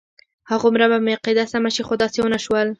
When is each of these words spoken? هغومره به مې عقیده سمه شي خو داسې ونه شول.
هغومره 0.49 0.85
به 0.91 0.97
مې 1.05 1.11
عقیده 1.17 1.43
سمه 1.53 1.69
شي 1.75 1.83
خو 1.87 1.93
داسې 2.01 2.17
ونه 2.21 2.39
شول. 2.45 2.67